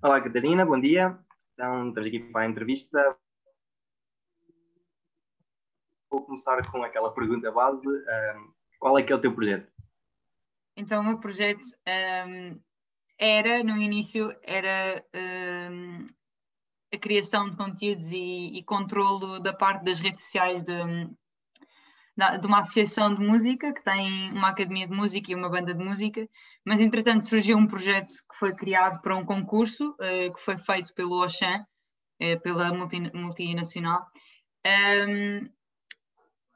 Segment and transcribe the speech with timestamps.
[0.00, 1.18] Olá, Catarina, bom dia.
[1.54, 3.18] Então, estamos aqui para a entrevista.
[6.08, 7.84] Vou começar com aquela pergunta base.
[7.84, 9.68] Um, qual é que é o teu projeto?
[10.76, 11.64] Então, o meu projeto
[12.28, 12.60] um,
[13.18, 16.06] era, no início, era um,
[16.94, 20.74] a criação de conteúdos e, e controlo da parte das redes sociais de,
[22.40, 25.82] de uma associação de música que tem uma academia de música e uma banda de
[25.82, 26.28] música,
[26.64, 30.92] mas entretanto surgiu um projeto que foi criado para um concurso uh, que foi feito
[30.94, 31.64] pelo Oxan,
[32.20, 34.04] uh, pela multi, multinacional.
[34.66, 35.48] Um,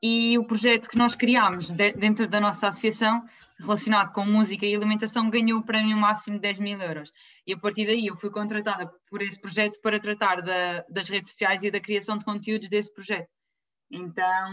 [0.00, 3.24] e o projeto que nós criámos de, dentro da nossa associação,
[3.58, 7.10] relacionado com música e alimentação, ganhou o prémio máximo de 10 mil euros.
[7.44, 11.30] E a partir daí eu fui contratada por esse projeto para tratar da, das redes
[11.30, 13.28] sociais e da criação de conteúdos desse projeto.
[13.90, 14.52] Então,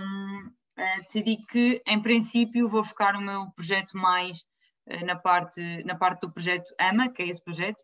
[0.77, 4.39] uh, decidi que, em princípio, vou focar o meu projeto mais
[4.87, 7.79] uh, na, parte, na parte do projeto AMA, que é esse projeto,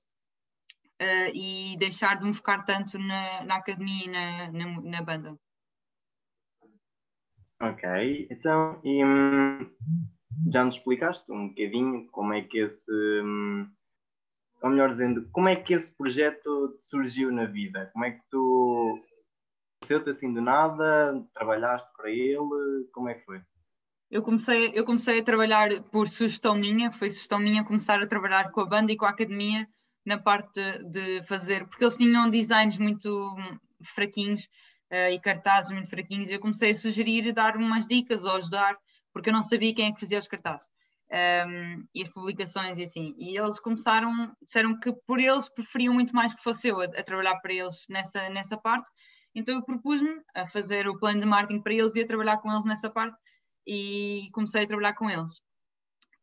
[1.01, 5.37] uh, e deixar de me focar tanto na, na academia e na, na, na, banda.
[7.61, 9.69] Ok, então, e, hum,
[10.51, 12.91] já nos explicaste um bocadinho como é que esse.
[13.23, 13.69] Hum,
[14.61, 17.89] ou melhor dizendo, como é que esse projeto surgiu na vida?
[17.93, 18.90] Como é que tu
[19.91, 21.21] Aconteceu-te assim do nada?
[21.33, 22.87] Trabalhaste para ele?
[22.93, 23.41] Como é que foi?
[24.09, 28.51] Eu comecei, eu comecei a trabalhar por sugestão minha, foi sugestão minha começar a trabalhar
[28.51, 29.67] com a banda e com a academia
[30.05, 33.35] na parte de fazer, porque eles tinham designs muito
[33.93, 34.45] fraquinhos
[34.91, 38.77] uh, e cartazes muito fraquinhos, e eu comecei a sugerir dar umas dicas ou ajudar,
[39.13, 40.67] porque eu não sabia quem é que fazia os cartazes
[41.11, 43.13] um, ehm, e as publicações e assim.
[43.17, 47.03] E eles começaram, disseram que por eles preferiam muito mais que fosse eu a, a
[47.03, 48.89] trabalhar para eles nessa, nessa parte,
[49.33, 52.51] então eu propus-me a fazer o plano de marketing para eles e a trabalhar com
[52.51, 53.17] eles nessa parte
[53.65, 55.41] e comecei a trabalhar com eles.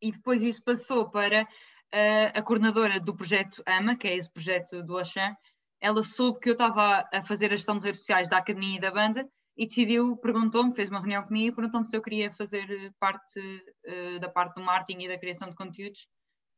[0.01, 4.83] E depois isso passou para uh, a coordenadora do projeto AMA, que é esse projeto
[4.83, 5.35] do Oxan,
[5.81, 8.81] ela soube que eu estava a fazer a gestão de redes sociais da academia e
[8.81, 12.93] da banda e decidiu, perguntou-me, fez uma reunião comigo e perguntou-me se eu queria fazer
[12.99, 16.07] parte uh, da parte do marketing e da criação de conteúdos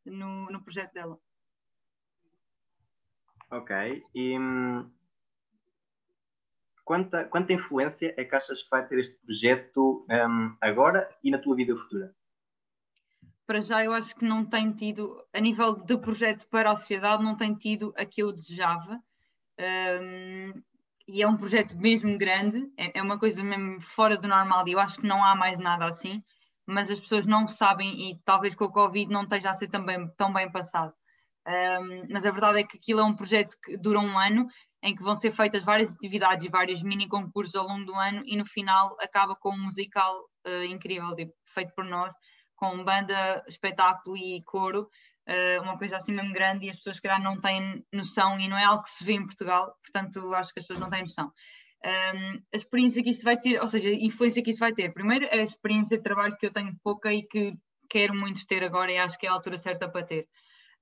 [0.05, 1.17] no, no projeto dela.
[3.49, 3.75] Ok,
[4.15, 4.70] e hum,
[6.91, 11.37] quanta, quanta influência é que achas que vai ter este projeto um, agora e na
[11.37, 12.13] tua vida futura?
[13.47, 17.23] Para já, eu acho que não tem tido, a nível de projeto para a sociedade,
[17.23, 19.01] não tem tido a que eu desejava.
[19.57, 20.61] Um,
[21.07, 24.73] e é um projeto mesmo grande, é, é, uma coisa mesmo fora do normal, e
[24.73, 26.21] eu acho que não há mais nada assim,
[26.65, 30.09] mas as pessoas não sabem e talvez com o Covid não esteja a ser também,
[30.17, 30.93] tão bem passado.
[31.47, 34.47] Um, mas a verdade é que aquilo é um projeto que dura um ano
[34.83, 38.23] em que vão ser feitas várias atividades e vários mini concursos ao longo do ano
[38.25, 42.13] e no final acaba com um musical uh, incrível, tipo, feito por nós,
[42.55, 44.89] com banda, espetáculo e coro,
[45.27, 48.57] uh, uma coisa assim mesmo grande e as pessoas que não têm noção e não
[48.57, 51.31] é algo que se vê em Portugal, portanto acho que as pessoas não têm noção.
[51.83, 54.71] Um, ehm, a experiência que isso vai ter, ou seja, a influência que isso vai
[54.71, 54.93] ter.
[54.93, 57.51] Primeiro, a experiência de trabalho que eu tenho pouca e que
[57.89, 60.27] quero muito ter agora e acho que é a altura certa para ter.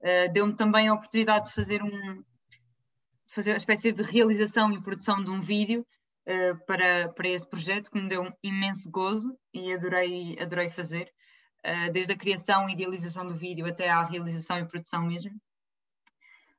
[0.02, 2.24] Uh, Deu-me também a oportunidade de fazer um,
[3.30, 5.86] fazer uma espécie de realização e produção de um vídeo
[6.28, 11.14] uh, para, para esse projeto que me deu um imenso gozo e adorei, adorei fazer,
[11.66, 15.40] uh, desde a criação e idealização do vídeo até à realização e produção mesmo.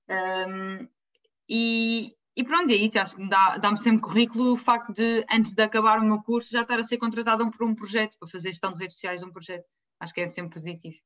[0.09, 0.89] Um,
[1.49, 5.53] e, e pronto, é isso, acho que dá-me dá sempre currículo o facto de, antes
[5.53, 8.51] de acabar o meu curso, já estar a ser contratada por um projeto, para fazer
[8.51, 9.69] gestão de redes sociais de um projeto.
[9.99, 10.97] Acho que é sempre positivo.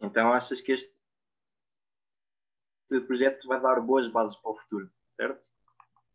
[0.00, 1.03] Então achas que este
[2.90, 5.46] este projeto vai dar boas bases para o futuro, certo?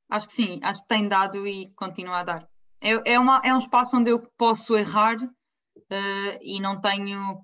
[0.10, 2.50] Acho que sim, acho que tem dado e continua a dar.
[2.82, 7.44] É, é, uma, é um espaço onde eu posso errar uh, e não tenho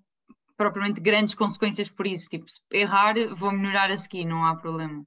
[0.57, 2.29] propriamente grandes consequências por isso.
[2.29, 5.03] Tipo, se errar, vou melhorar a seguir, não há problema.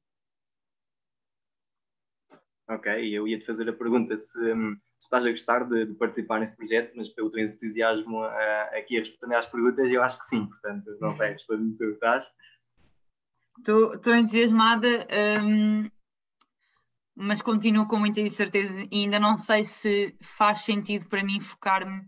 [2.68, 5.94] Ok, eu ia te fazer a pergunta se, um, se estás a gostar de, de,
[5.94, 10.18] participar neste projeto, mas pelo teu entusiasmo uh, aqui a responder às perguntas, eu acho
[10.18, 12.30] que sim, portanto, não sei, responde-me tu estás.
[13.58, 15.06] Estou entusiasmada,
[15.42, 15.90] um,
[17.14, 22.06] mas continuo com muita incerteza e ainda não sei se faz sentido para mim focar-me.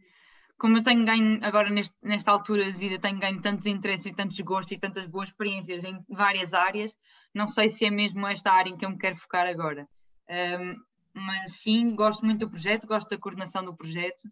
[0.59, 4.15] Como eu tenho ganho agora neste, nesta altura de vida, tenho ganho tantos interesses e
[4.15, 6.95] tantos gostos e tantas boas experiências em várias áreas,
[7.35, 9.89] não sei se é mesmo esta área em que eu me quero focar agora.
[10.29, 10.77] Um,
[11.13, 14.29] mas sim, gosto muito do projeto, gosto da coordenação do projeto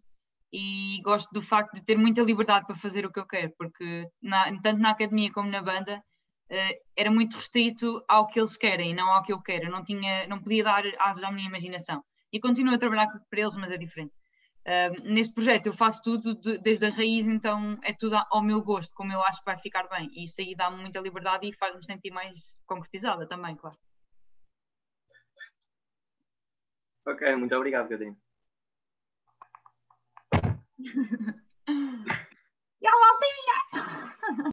[0.51, 4.07] e gosto do facto de ter muita liberdade para fazer o que eu quero, porque
[4.21, 6.01] na, tanto na academia como na banda
[6.51, 9.65] uh, era muito restrito ao que eles querem, não ao que eu quero.
[9.65, 12.03] Eu não, tinha, não podia dar asas à minha imaginação.
[12.31, 14.13] E continuo a trabalhar para eles, mas é diferente.
[14.65, 18.61] Uh, neste projeto eu faço tudo de, desde a raiz, então é tudo ao meu
[18.61, 20.09] gosto, como eu acho que vai ficar bem.
[20.13, 22.33] E isso aí dá-me muita liberdade e faz-me sentir mais
[22.65, 23.77] concretizada também, claro.
[27.05, 28.15] Ok, muito obrigado, Catarina.